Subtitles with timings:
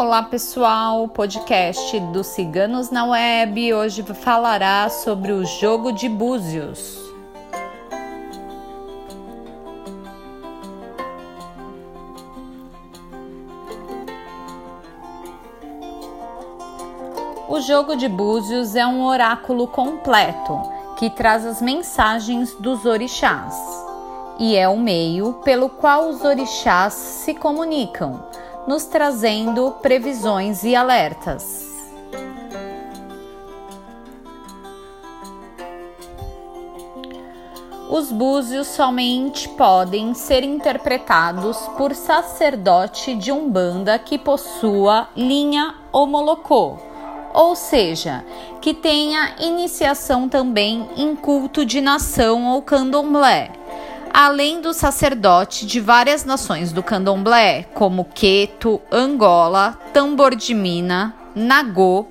[0.00, 6.98] Olá pessoal, o podcast dos Ciganos na Web hoje falará sobre o jogo de búzios.
[17.46, 20.62] O jogo de búzios é um oráculo completo
[20.98, 23.54] que traz as mensagens dos orixás
[24.38, 28.24] e é o meio pelo qual os orixás se comunicam
[28.66, 31.68] nos trazendo previsões e alertas.
[37.90, 46.76] Os búzios somente podem ser interpretados por sacerdote de umbanda que possua linha homolocô,
[47.34, 48.24] ou seja,
[48.60, 53.59] que tenha iniciação também em culto de nação ou candomblé
[54.12, 62.06] além do sacerdote de várias nações do candomblé, como Queto, Angola, Tambor de Mina, Nagô,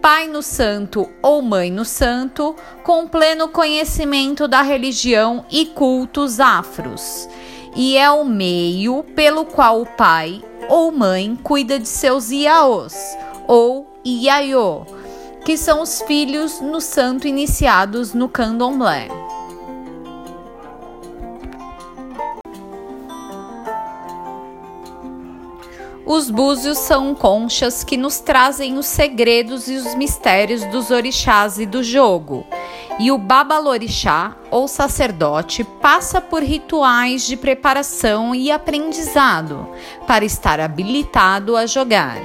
[0.00, 7.28] Pai no Santo ou Mãe no Santo, com pleno conhecimento da religião e cultos afros.
[7.76, 13.96] E é o meio pelo qual o pai ou mãe cuida de seus iaôs ou
[14.04, 14.84] iaiô,
[15.44, 19.08] que são os filhos no santo iniciados no candomblé.
[26.04, 31.66] Os búzios são conchas que nos trazem os segredos e os mistérios dos orixás e
[31.66, 32.44] do jogo.
[32.98, 39.68] E o babalorixá, ou sacerdote, passa por rituais de preparação e aprendizado
[40.06, 42.18] para estar habilitado a jogar.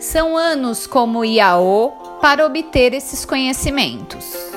[0.00, 4.55] São anos como Iaô para obter esses conhecimentos.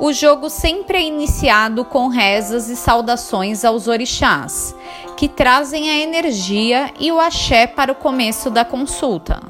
[0.00, 4.72] O jogo sempre é iniciado com rezas e saudações aos orixás,
[5.16, 9.40] que trazem a energia e o axé para o começo da consulta.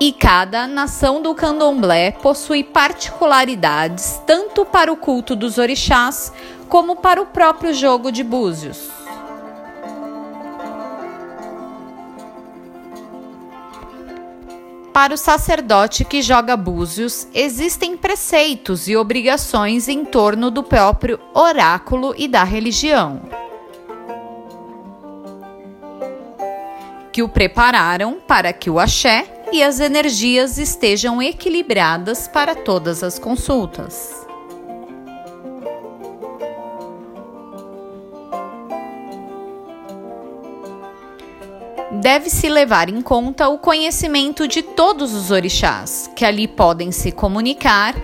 [0.00, 6.32] E cada nação do candomblé possui particularidades tanto para o culto dos orixás
[6.68, 9.01] como para o próprio jogo de búzios.
[14.92, 22.14] Para o sacerdote que joga búzios, existem preceitos e obrigações em torno do próprio oráculo
[22.16, 23.22] e da religião.
[27.10, 33.18] Que o prepararam para que o axé e as energias estejam equilibradas para todas as
[33.18, 34.21] consultas.
[42.02, 47.94] Deve-se levar em conta o conhecimento de todos os orixás, que ali podem se comunicar,